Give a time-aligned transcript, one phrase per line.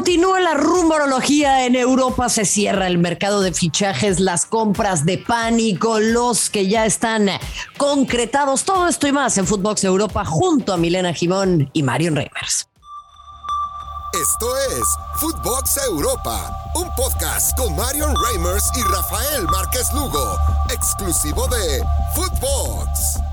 [0.00, 6.00] Continúa la rumorología en Europa, se cierra el mercado de fichajes, las compras de pánico,
[6.00, 7.28] los que ya están
[7.76, 12.66] concretados, todo esto y más en Footbox Europa junto a Milena Jimón y Marion Reimers.
[14.14, 14.84] Esto es
[15.16, 20.34] Footbox Europa, un podcast con Marion Reimers y Rafael Márquez Lugo,
[20.70, 23.29] exclusivo de Footbox.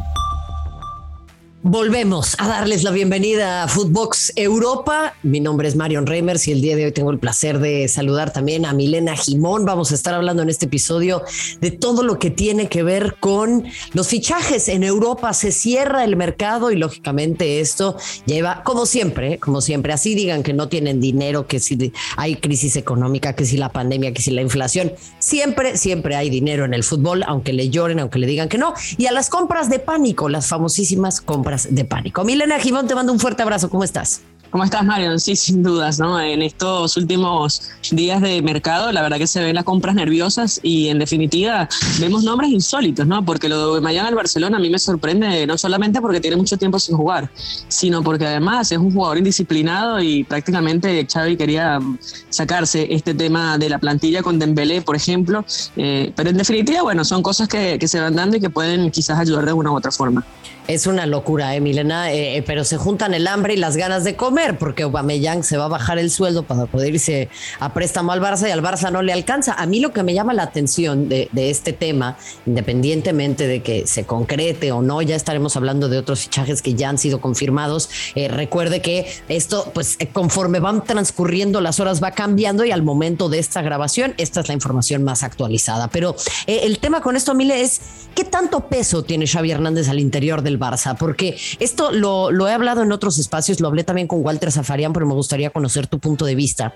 [1.64, 5.16] Volvemos a darles la bienvenida a Footbox Europa.
[5.24, 8.32] Mi nombre es Marion Reimers y el día de hoy tengo el placer de saludar
[8.32, 9.66] también a Milena Jimón.
[9.66, 11.24] Vamos a estar hablando en este episodio
[11.60, 15.34] de todo lo que tiene que ver con los fichajes en Europa.
[15.34, 20.54] Se cierra el mercado y lógicamente esto lleva, como siempre, como siempre, así digan que
[20.54, 24.44] no tienen dinero, que si hay crisis económica, que si la pandemia, que si la
[24.44, 28.60] inflación, siempre, siempre hay dinero en el fútbol, aunque le lloren, aunque le digan que
[28.60, 28.76] no.
[28.98, 32.24] Y a las compras de pánico, las famosísimas compras de pánico.
[32.24, 33.70] Milena Gimón, te mando un fuerte abrazo.
[33.70, 34.22] ¿Cómo estás?
[34.50, 35.20] ¿Cómo estás, Marion?
[35.20, 36.20] Sí, sin dudas, ¿no?
[36.22, 40.88] En estos últimos días de mercado, la verdad que se ven las compras nerviosas y,
[40.88, 41.68] en definitiva,
[42.00, 43.26] vemos nombres insólitos, ¿no?
[43.26, 46.58] Porque lo de Miami al Barcelona a mí me sorprende no solamente porque tiene mucho
[46.58, 47.30] tiempo sin jugar,
[47.68, 51.80] sino porque además es un jugador indisciplinado y prácticamente Xavi quería
[52.30, 55.44] sacarse este tema de la plantilla con Dembélé, por ejemplo.
[55.76, 58.92] Eh, pero, en definitiva, bueno, son cosas que, que se van dando y que pueden
[58.92, 60.26] quizás ayudar de una u otra forma.
[60.68, 62.12] Es una locura, ¿eh, Milena?
[62.12, 65.58] Eh, eh, pero se juntan el hambre y las ganas de comer, porque Aubameyang se
[65.58, 68.92] va a bajar el sueldo para poder irse a préstamo al Barça y al Barça
[68.92, 69.54] no le alcanza.
[69.54, 74.06] A mí lo que me llama la atención de, este tema, independientemente de que se
[74.06, 77.90] concrete o no, ya estaremos hablando de otros fichajes que ya han sido confirmados.
[78.16, 83.30] Eh, recuerde que esto, pues conforme van transcurriendo las horas, va cambiando y al momento
[83.30, 85.88] de esta grabación, esta es la información más actualizada.
[85.88, 86.16] Pero
[86.46, 87.82] el tema con esto, Mile, es
[88.14, 92.82] qué tanto peso tiene Xavi Hernández al interior del Barça, porque esto lo, he hablado
[92.84, 96.26] en otros espacios, lo hablé también con Walter Zafarian, pero me gustaría conocer tu punto
[96.26, 96.74] de vista.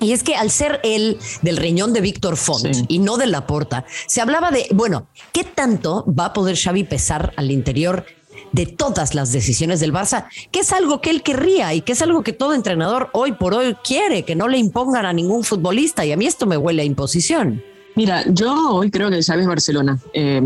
[0.00, 3.84] Y es que al ser él del riñón de Víctor Font y no de Laporta,
[4.06, 8.04] se hablaba de, bueno, ¿qué tanto va a poder Xavi pesar al interior
[8.52, 12.02] de todas las decisiones del Barça, que es algo que él querría y que es
[12.02, 16.04] algo que todo entrenador hoy por hoy quiere, que no le impongan a ningún futbolista.
[16.04, 17.62] Y a mí esto me huele a imposición.
[17.96, 19.98] Mira, yo hoy creo que Xavi es Barcelona.
[20.12, 20.42] Eh,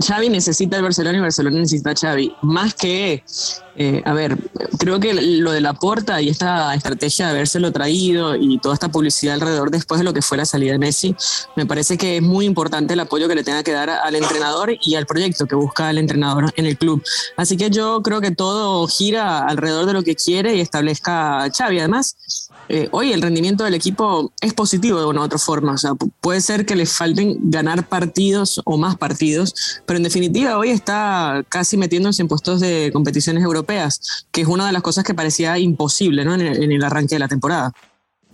[0.00, 2.34] Xavi necesita el Barcelona y Barcelona necesita a Xavi.
[2.42, 3.24] Más que,
[3.76, 4.36] eh, a ver,
[4.78, 8.90] creo que lo de la porta y esta estrategia de habérselo traído y toda esta
[8.90, 11.14] publicidad alrededor después de lo que fue la salida de Messi,
[11.56, 14.76] me parece que es muy importante el apoyo que le tenga que dar al entrenador
[14.80, 17.02] y al proyecto que busca el entrenador en el club.
[17.36, 21.78] Así que yo creo que todo gira alrededor de lo que quiere y establezca Xavi.
[21.78, 22.16] Además,
[22.68, 25.72] eh, hoy el rendimiento del equipo es positivo de una u otra forma.
[25.72, 30.58] O sea, puede ser que le falten ganar partidos o más partidos, pero en definitiva
[30.58, 35.04] hoy está casi metiéndose en puestos de competiciones europeas, que es una de las cosas
[35.04, 36.34] que parecía imposible ¿no?
[36.34, 37.72] en el arranque de la temporada.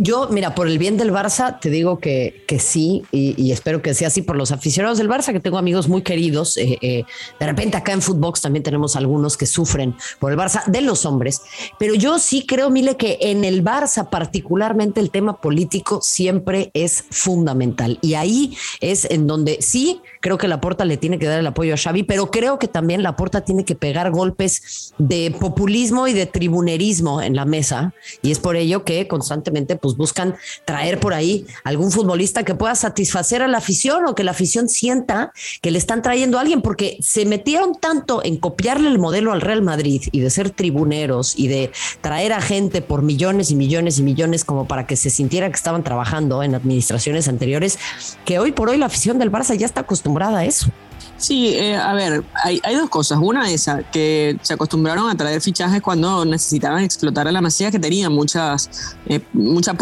[0.00, 3.94] Yo, mira, por el bien del Barça, te digo que, que sí, y, espero que
[3.94, 6.56] sea así por los aficionados del Barça, que tengo amigos muy queridos.
[6.56, 7.04] Eh, eh,
[7.40, 11.04] de repente acá en Footbox también tenemos algunos que sufren por el Barça de los
[11.04, 11.42] hombres,
[11.80, 17.04] pero yo sí creo, Mile, que en el Barça particularmente el tema político siempre es
[17.10, 17.98] fundamental.
[18.00, 21.46] Y ahí es en donde sí creo que la Porta le tiene que dar el
[21.48, 26.06] apoyo a Xavi, pero creo que también la Porta tiene que pegar golpes de populismo
[26.06, 27.94] y de tribunerismo en la mesa.
[28.22, 29.74] Y es por ello que constantemente...
[29.74, 34.14] Pues, pues, buscan traer por ahí algún futbolista que pueda satisfacer a la afición o
[34.14, 38.36] que la afición sienta que le están trayendo a alguien, porque se metieron tanto en
[38.36, 42.82] copiarle el modelo al Real Madrid y de ser tribuneros y de traer a gente
[42.82, 46.54] por millones y millones y millones como para que se sintiera que estaban trabajando en
[46.54, 47.78] administraciones anteriores,
[48.24, 50.70] que hoy por hoy la afición del Barça ya está acostumbrada a eso.
[51.18, 53.18] Sí, eh, a ver, hay, hay, dos cosas.
[53.20, 57.80] Una esa, que se acostumbraron a traer fichajes cuando necesitaban explotar a la masía, que
[57.80, 59.72] tenía muchas, eh, mucha,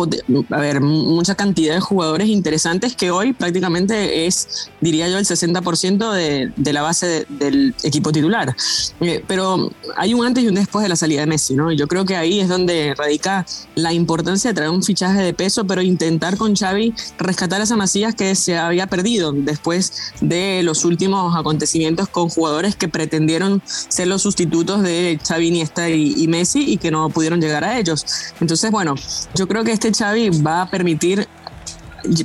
[0.50, 6.10] a ver, mucha cantidad de jugadores interesantes que hoy prácticamente es, diría yo, el 60%
[6.12, 8.56] de, de, la base del equipo titular.
[9.00, 11.70] Eh, pero hay un antes y un después de la salida de Messi, ¿no?
[11.70, 15.34] Y yo creo que ahí es donde radica la importancia de traer un fichaje de
[15.34, 20.62] peso, pero intentar con Xavi rescatar a esa masía que se había perdido después de
[20.62, 26.72] los últimos acontecimientos con jugadores que pretendieron ser los sustitutos de Xavi, Iniesta y, Messi
[26.72, 28.04] y que no pudieron llegar a ellos.
[28.40, 28.94] Entonces, bueno,
[29.34, 31.26] yo creo que este Xavi va a permitir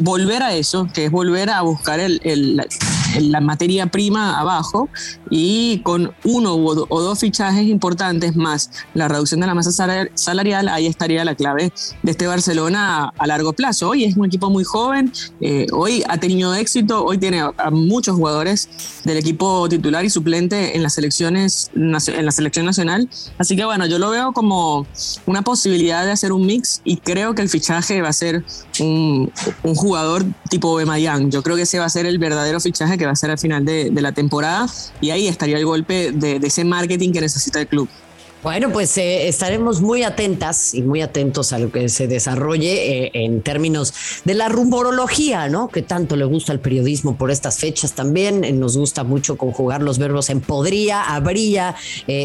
[0.01, 2.62] volver a eso, que es volver a buscar el,
[3.19, 4.89] la materia prima abajo
[5.31, 9.71] y con uno o dos fichajes importantes más la reducción de la masa
[10.13, 11.71] salarial, ahí estaría la clave
[12.03, 13.89] de este Barcelona a, largo plazo.
[13.89, 18.17] Hoy es un equipo muy joven, eh, hoy ha tenido éxito, hoy tiene a, muchos
[18.17, 18.69] jugadores
[19.05, 23.85] del equipo titular y suplente en las selecciones en la selección nacional, así que bueno,
[23.85, 24.85] yo lo veo como
[25.25, 28.43] una posibilidad de hacer un mix y creo que el fichaje va a ser
[28.79, 29.31] un,
[29.75, 31.31] jugador tipo Bemayán.
[31.31, 33.37] Yo creo que ese va a ser el verdadero fichaje que va a ser al
[33.37, 34.67] final de, la temporada
[34.99, 37.89] y ahí estaría el golpe de ese marketing que necesita el club.
[38.43, 43.11] Bueno, pues eh, estaremos muy atentas y muy atentos a lo que se desarrolle eh,
[43.13, 43.93] en términos
[44.25, 45.67] de la rumorología, ¿no?
[45.67, 48.43] Que tanto le gusta al periodismo por estas fechas también.
[48.43, 51.75] Eh, nos gusta mucho conjugar los verbos en podría, habría,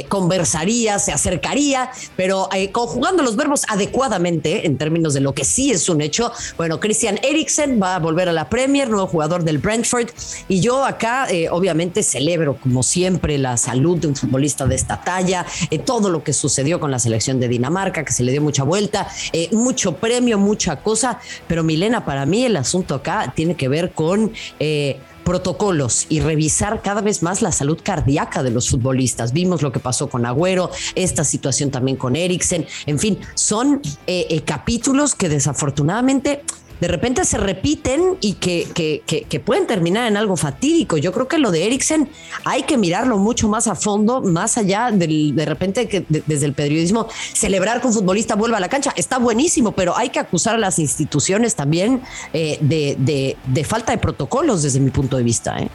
[0.09, 5.87] conversaría, se acercaría, pero conjugando los verbos adecuadamente en términos de lo que sí es
[5.91, 6.33] un hecho.
[6.57, 10.09] Bueno, Christian Eriksen va a volver a la Premier, nuevo jugador del Brentford,
[10.49, 15.45] y yo acá obviamente celebro como siempre la salud de un futbolista de esta talla,
[15.85, 19.09] todo lo que sucedió con la selección de Dinamarca, que se le dio mucha vuelta,
[19.33, 23.93] eh, mucho premio, mucha cosa, pero Milena, para mí el asunto acá tiene que ver
[23.93, 24.33] con...
[24.61, 29.33] Eh, protocolos y revisar cada vez más la salud cardíaca de los futbolistas.
[29.33, 32.65] Vimos lo que pasó con Agüero, esta situación también con Eriksen.
[32.87, 36.45] En fin, son eh, capítulos que desafortunadamente
[36.81, 40.97] de repente se repiten y que, que, pueden terminar en algo fatídico.
[40.97, 42.09] Yo creo que lo de Eriksen
[42.45, 46.53] hay que mirarlo mucho más a fondo, más allá del, de repente que desde el
[46.53, 48.93] periodismo celebrar que un futbolista vuelva a la cancha.
[48.97, 52.03] Está buenísimo, pero hay que acusar a las instituciones también
[52.33, 55.59] eh, de, de, falta de protocolos desde mi punto de vista.
[55.59, 55.69] ¿eh?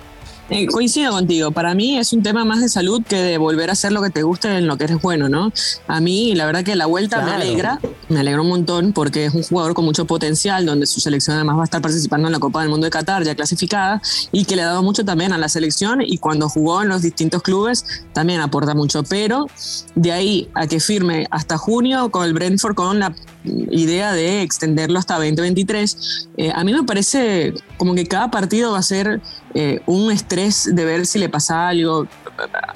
[0.54, 3.72] Eh, coincido contigo, para mí es un tema más de salud que de volver a
[3.72, 5.54] hacer lo que te guste en lo que eres bueno, ¿no?
[5.88, 9.34] A mí, la verdad que la vuelta me alegra, me alegra un montón porque es
[9.34, 12.40] un jugador con mucho potencial, donde su selección además va a estar participando en la
[12.40, 14.02] Copa del Mundo de Qatar, ya clasificada,
[14.34, 17.02] y que le ha dado mucho también a la selección y cuando jugó en los
[17.02, 19.46] distintos clubes también aporta mucho, pero
[19.96, 25.00] de ahí a que firme hasta junio con el Brentford con la idea de extenderlo
[25.00, 29.22] hasta 2023, eh, a mí me parece como que cada partido va a ser
[29.54, 32.08] eh, un estrés de ver si le pasa algo.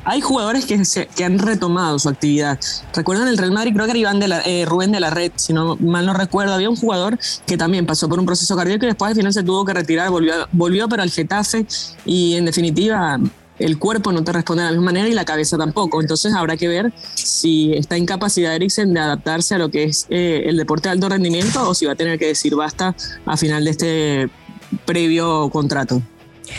[0.03, 0.81] Hay jugadores que,
[1.15, 2.59] que han retomado su actividad.
[2.93, 5.31] Recuerdan el Real Madrid, creo que era Iván de la, eh, Rubén de la Red,
[5.35, 8.85] si no mal no recuerdo, había un jugador que también pasó por un proceso cardíaco
[8.85, 11.65] y después al final se tuvo que retirar, volvió, volvió para el Getafe
[12.05, 13.19] y en definitiva
[13.59, 16.01] el cuerpo no te responde de la misma manera y la cabeza tampoco.
[16.01, 20.07] Entonces habrá que ver si está en capacidad Eriksen de adaptarse a lo que es
[20.09, 23.37] eh, el deporte de alto rendimiento o si va a tener que decir basta a
[23.37, 24.29] final de este
[24.85, 26.01] previo contrato.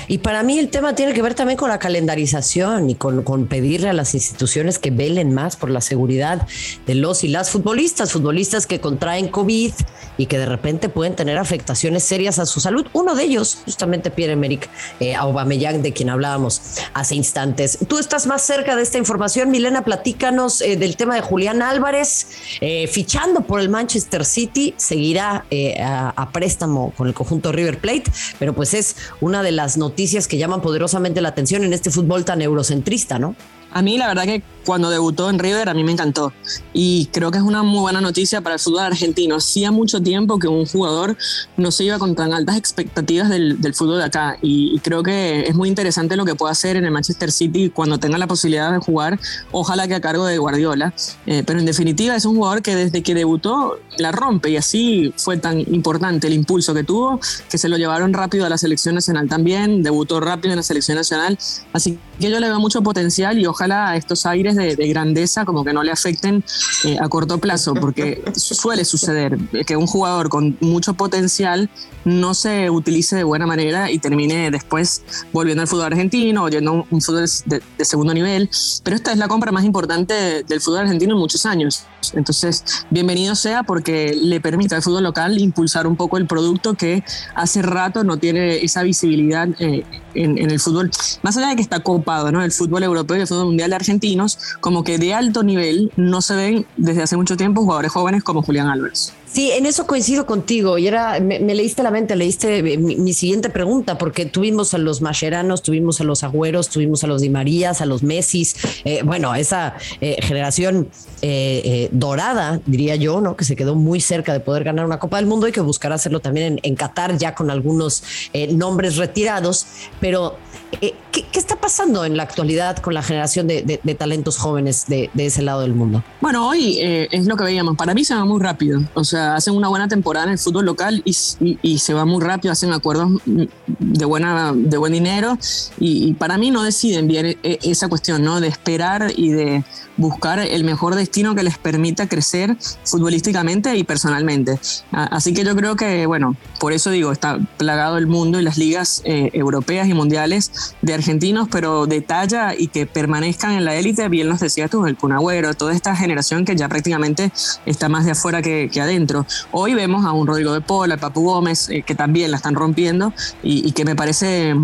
[0.09, 3.89] Y para mí el tema tiene que ver también con la calendarización y con, pedirle
[3.89, 6.47] a las instituciones que velen más por la seguridad
[6.87, 9.73] de los y las futbolistas, futbolistas que contraen COVID
[10.19, 12.87] y que de repente pueden tener afectaciones serias a su salud.
[12.93, 14.69] Uno de ellos, justamente Pierre-Emerick
[15.01, 16.63] eh, Aubameyang, de quien hablábamos
[16.95, 17.79] hace instantes.
[17.89, 22.29] Tú estás más cerca de esta información, Milena, platícanos eh, del tema de Julián Álvarez,
[22.61, 28.05] eh, fichando por el Manchester City, seguirá eh, a préstamo con el conjunto River Plate,
[28.39, 32.25] pero pues es una de las noticias que llaman poderosamente la atención en este fútbol
[32.25, 33.35] tan eurocentrista, ¿no?
[33.73, 36.33] A mí la verdad que cuando debutó en River a mí me encantó.
[36.73, 39.37] Y creo que es una muy buena noticia para el fútbol argentino.
[39.37, 41.17] Hacía mucho tiempo que un jugador
[41.57, 44.37] no se iba con tan altas expectativas del, fútbol de acá.
[44.43, 47.99] Y, creo que es muy interesante lo que puede hacer en el Manchester City cuando
[47.99, 49.19] tenga la posibilidad de jugar,
[49.53, 50.93] ojalá que a cargo de Guardiola.
[51.27, 54.51] Eh, pero en definitiva es un jugador que desde que debutó la rompe.
[54.51, 58.49] Y así fue tan importante el impulso que tuvo que se lo llevaron rápido a
[58.49, 61.39] la selección nacional también, debutó rápido en la selección nacional,
[61.73, 65.73] así que yo le veo mucho potencial y ojalá estos aires de, grandeza como que
[65.73, 66.45] no le afecten
[66.85, 69.37] eh, a corto plazo, porque suele suceder
[69.67, 71.69] que un jugador con mucho potencial
[72.05, 76.71] no se utilice de buena manera y termine después volviendo al fútbol argentino o yendo
[76.71, 78.49] a un fútbol de, segundo nivel.
[78.85, 81.85] Pero esta es la compra más importante del fútbol argentino en muchos años.
[82.15, 87.03] Entonces, bienvenido sea porque le permite al fútbol local impulsar un poco el producto que
[87.35, 89.85] hace rato no tiene esa visibilidad eh,
[90.15, 90.91] en, el fútbol.
[91.23, 92.43] Más allá de que está copado, ¿no?
[92.43, 96.23] El fútbol europeo y el fútbol mundial de argentinos, como que de alto nivel no
[96.23, 99.13] se ven desde hace mucho tiempo jugadores jóvenes como Julián Álvarez.
[99.37, 100.79] Sí, en eso coincido contigo.
[100.79, 105.63] Y era, me, leíste la mente, leíste mi, siguiente pregunta, porque tuvimos a los Macheranos,
[105.63, 109.75] tuvimos a los Agüeros, tuvimos a los Di Marías, a los Messis, eh, bueno, esa
[110.01, 110.89] eh, generación
[111.21, 113.37] eh, dorada, diría yo, ¿no?
[113.37, 115.97] Que se quedó muy cerca de poder ganar una Copa del Mundo y que buscará
[115.97, 118.05] hacerlo también en, Qatar, ya con algunos
[118.53, 119.67] nombres retirados.
[120.01, 120.37] Pero,
[120.81, 120.95] ¿qué,
[121.35, 125.61] está pasando en la actualidad con la generación de, talentos jóvenes de, de, ese lado
[125.61, 126.03] del mundo?
[126.23, 127.77] Bueno, hoy es lo que veíamos.
[127.77, 128.81] Para mí se va muy rápido.
[128.95, 132.53] O sea, hacen una buena temporada en el fútbol local y, se va muy rápido,
[132.53, 135.39] hacen acuerdos de, buena, de buen dinero
[135.79, 138.41] y, para mí no deciden bien e, e, esa cuestión, ¿no?
[138.41, 139.65] De esperar y de
[139.97, 144.59] buscar el mejor destino que les permita crecer futbolísticamente y personalmente.
[144.93, 148.59] Así que yo creo que, bueno, por eso digo, está plagado el mundo y las
[148.59, 153.75] ligas eh, europeas y mundiales de argentinos, pero de talla y que permanezcan en la
[153.75, 157.33] élite, bien los decías tú, el Cunagüero, toda esta generación que ya prácticamente
[157.65, 159.06] está más de afuera que, adentro.
[159.53, 162.55] Hoy vemos a un Rodrigo de Pola, al Papu Gómez, eh, que también la están
[162.55, 164.55] rompiendo y, que me parece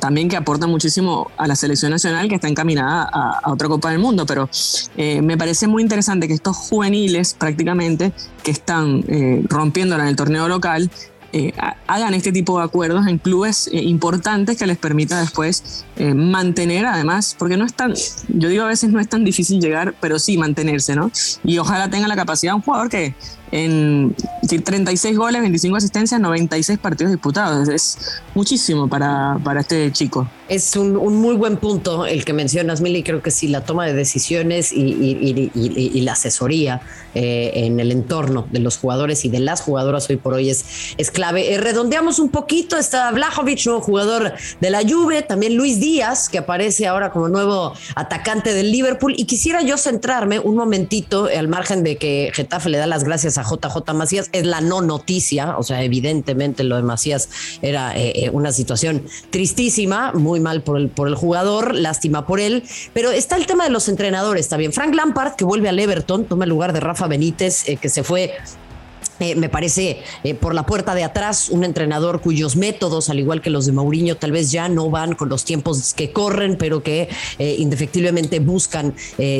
[0.00, 3.98] también que aporta muchísimo a la selección nacional que está encaminada a, otra Copa del
[3.98, 4.48] Mundo, pero
[4.96, 8.12] eh, me parece muy interesante que estos juveniles prácticamente
[8.42, 10.90] que están eh, rompiéndola en el torneo local
[11.32, 11.52] eh,
[11.88, 17.56] hagan este tipo de acuerdos en clubes importantes que les permita después mantener, además, porque
[17.56, 17.92] no es tan,
[18.28, 21.10] yo digo a veces no es tan difícil llegar, pero sí mantenerse, ¿no?
[21.42, 23.16] Y ojalá tenga la capacidad un jugador que
[23.54, 24.16] en
[24.64, 27.68] 36 goles, 25 asistencias, 96 partidos disputados.
[27.68, 30.28] Es muchísimo para, para este chico.
[30.48, 33.04] Es un, muy buen punto el que mencionas, Mili.
[33.04, 36.82] Creo que sí, la toma de decisiones y, la asesoría
[37.14, 40.64] eh, en el entorno de los jugadores y de las jugadoras hoy por hoy es,
[40.98, 41.54] es clave.
[41.54, 42.76] Eh, redondeamos un poquito.
[42.76, 45.22] Está Vlahovic, nuevo jugador de la Juve.
[45.22, 49.14] También Luis Díaz, que aparece ahora como nuevo atacante del Liverpool.
[49.16, 53.38] Y quisiera yo centrarme un momentito, al margen de que Getafe le da las gracias
[53.38, 57.28] a JJ Macías, es la no noticia, o sea, evidentemente lo de Macías
[57.62, 62.40] era eh, eh, una situación tristísima, muy mal por el, por el jugador, lástima por
[62.40, 64.72] él, pero está el tema de los entrenadores también.
[64.72, 68.02] Frank Lampard, que vuelve al Everton, toma el lugar de Rafa Benítez, eh, que se
[68.02, 68.34] fue
[69.20, 73.40] eh, me parece eh, por la puerta de atrás un entrenador cuyos métodos, al igual
[73.40, 76.82] que los de Mourinho, tal vez ya no van con los tiempos que corren, pero
[76.82, 78.94] que eh, indefectiblemente buscan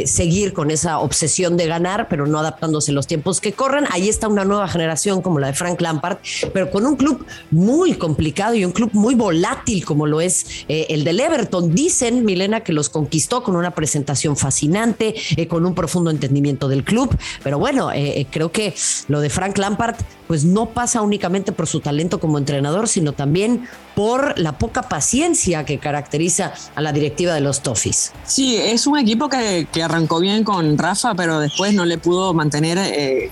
[0.04, 3.84] seguir con esa obsesión de ganar, pero no adaptándose a los tiempos que corren.
[3.90, 6.18] Ahí está una nueva generación como la de Frank Lampard,
[6.52, 11.04] pero con un club muy complicado y un club muy volátil como lo es el
[11.04, 11.74] del Everton.
[11.74, 15.14] Dicen, Milena, que los conquistó con una presentación fascinante,
[15.48, 17.90] con un profundo entendimiento del club, pero bueno,
[18.30, 18.74] creo que
[19.08, 19.63] lo de Frank Lampard
[20.26, 25.64] pues no pasa únicamente por su talento como entrenador, sino también por la poca paciencia
[25.64, 28.12] que caracteriza a la directiva de los Toffees.
[28.24, 32.78] Sí, es un equipo que, arrancó bien con Rafa, pero después no le pudo mantener
[32.78, 33.30] eh,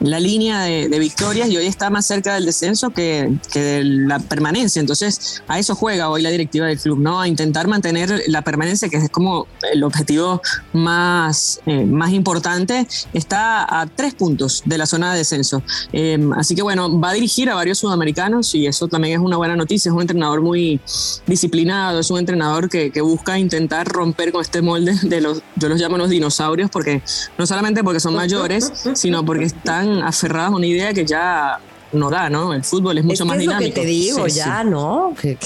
[0.00, 4.80] la línea de, victorias y hoy está más cerca del descenso que, de la permanencia.
[4.80, 7.20] Entonces, a eso juega hoy la directiva del club, ¿no?
[7.20, 10.40] A intentar mantener la permanencia, que es como el objetivo
[10.72, 12.86] más, eh, más importante.
[13.12, 15.62] Está a tres puntos de la zona de descenso.
[15.92, 19.36] Em, así que, bueno, va a dirigir a varios sudamericanos y eso también es una
[19.36, 19.90] buena noticia.
[19.90, 20.80] Es un entrenador muy
[21.26, 25.68] disciplinado, es un entrenador que, que busca intentar romper con este molde de los, yo
[25.68, 27.02] los llamo los dinosaurios, porque
[27.38, 31.58] no solamente porque son mayores, sino porque están aferradas a una idea que ya
[31.92, 32.52] no da, ¿no?
[32.54, 33.68] El fútbol es mucho más dinámico.
[33.68, 35.14] Lo que te digo, ya, ¿no?
[35.20, 35.36] Que,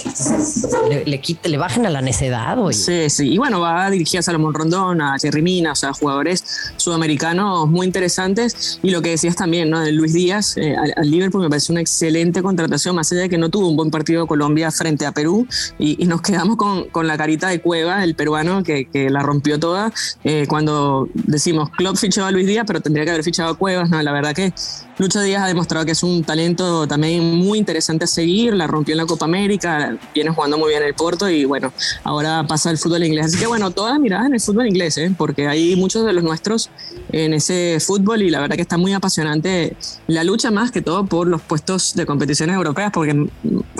[0.88, 2.58] le, le, le, bajen a la necedad.
[2.58, 2.74] hoy.
[2.74, 3.32] Sí, sí.
[3.32, 7.68] Y bueno, va a dirigir a Salomón Rondón, a Jerry Mina, o sea, jugadores sudamericanos
[7.68, 8.78] muy interesantes.
[8.82, 9.80] Y lo que decías también, ¿no?
[9.80, 13.38] De Luis Díaz eh, al, Liverpool me parece una excelente contratación, más allá de que
[13.38, 15.46] no tuvo un buen partido Colombia frente a Perú.
[15.78, 19.58] Y, nos quedamos con, con, la carita de Cueva, el peruano, que, que la rompió
[19.58, 19.92] toda.
[20.22, 23.88] Eh, cuando decimos, Club fichó a Luis Díaz, pero tendría que haber fichado a Cuevas,
[23.88, 24.02] ¿no?
[24.02, 24.52] La verdad que
[24.96, 28.92] Lucho Díaz ha demostrado que es un talento también muy interesante a seguir, la rompió
[28.92, 31.72] en la Copa América, viene jugando muy bien en el Porto y bueno,
[32.04, 33.26] ahora pasa el fútbol inglés.
[33.26, 35.12] Así que bueno, toda la mirada en el fútbol inglés, ¿eh?
[35.16, 36.70] porque hay muchos de los nuestros
[37.10, 41.04] en ese fútbol y la verdad que está muy apasionante la lucha más que todo
[41.06, 43.28] por los puestos de competiciones europeas, porque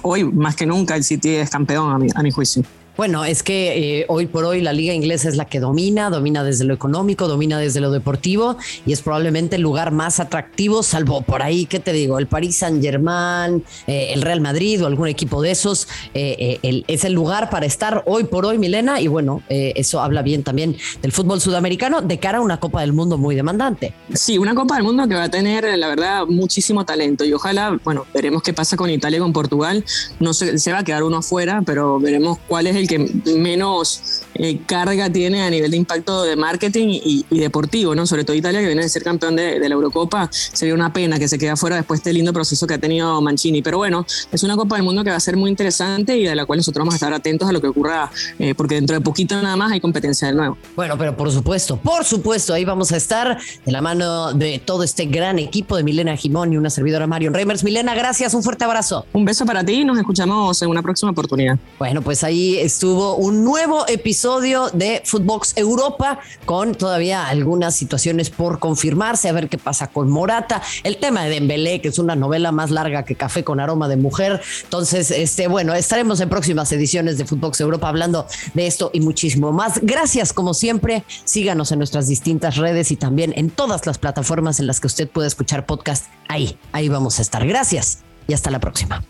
[0.02, 2.64] hoy más que nunca el City es campeón a mi juicio.
[2.96, 6.44] Bueno, es que eh, hoy por hoy la liga inglesa es la que domina, domina
[6.44, 11.22] desde lo económico, domina desde lo deportivo y es probablemente el lugar más atractivo, salvo
[11.22, 12.20] por ahí, ¿qué te digo?
[12.20, 17.04] El Paris Saint Germain, eh, el Real Madrid o algún equipo de esos, eh, es
[17.04, 21.10] el lugar para estar hoy por hoy, Milena, y bueno, eso habla bien también del
[21.10, 23.92] fútbol sudamericano de cara a una Copa del Mundo muy demandante.
[24.12, 27.76] Sí, una Copa del Mundo que va a tener, la verdad, muchísimo talento y ojalá,
[27.82, 29.84] bueno, veremos qué pasa con Italia y con Portugal,
[30.20, 32.98] no se, se va a quedar uno afuera, pero veremos cuál es el que
[33.36, 38.06] menos eh, carga tiene a nivel de impacto de marketing y, deportivo, ¿no?
[38.06, 41.28] Sobre todo Italia, que viene de ser campeón de, la Eurocopa, sería una pena que
[41.28, 43.62] se quede fuera después de este lindo proceso que ha tenido Mancini.
[43.62, 46.34] Pero bueno, es una Copa del Mundo que va a ser muy interesante y de
[46.34, 49.00] la cual nosotros vamos a estar atentos a lo que ocurra, eh, porque dentro de
[49.00, 50.58] poquito nada más hay competencia de nuevo.
[50.76, 54.82] Bueno, pero por supuesto, por supuesto, ahí vamos a estar de la mano de todo
[54.82, 57.64] este gran equipo de Milena Jimón y una servidora Marion Reimers.
[57.64, 59.06] Milena, gracias, un fuerte abrazo.
[59.12, 61.58] Un beso para ti y nos escuchamos en una próxima oportunidad.
[61.78, 68.58] Bueno, pues ahí estuvo un nuevo episodio de Footbox Europa con todavía algunas situaciones por
[68.58, 72.50] confirmarse, a ver qué pasa con Morata, el tema de Dembélé, que es una novela
[72.50, 74.40] más larga que Café con aroma de mujer.
[74.62, 79.52] Entonces, este, bueno, estaremos en próximas ediciones de Footbox Europa hablando de esto y muchísimo
[79.52, 79.80] más.
[79.82, 81.04] Gracias, como siempre.
[81.26, 85.06] Síganos en nuestras distintas redes y también en todas las plataformas en las que usted
[85.06, 86.06] puede escuchar podcast.
[86.28, 87.46] Ahí, ahí vamos a estar.
[87.46, 89.04] Gracias y hasta la próxima.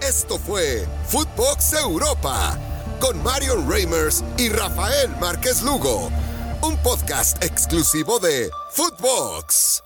[0.00, 2.56] Esto fue Footbox Europa
[3.04, 6.10] con Marion Reimers y Rafael Márquez Lugo,
[6.62, 9.83] un podcast exclusivo de Footbox.